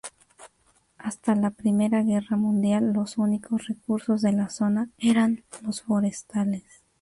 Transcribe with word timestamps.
Hasta 0.97 1.35
la 1.35 1.51
Primera 1.51 2.01
Guerra 2.01 2.35
Mundial, 2.35 2.91
los 2.91 3.19
únicos 3.19 3.67
recursos 3.67 4.23
de 4.23 4.31
la 4.31 4.49
zona 4.49 4.89
eran 4.97 5.43
los 5.61 5.83
forestales. 5.83 6.63